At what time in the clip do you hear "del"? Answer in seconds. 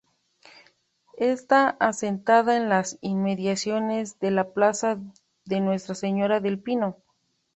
6.39-6.57